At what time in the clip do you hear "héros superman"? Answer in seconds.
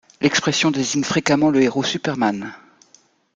1.61-2.55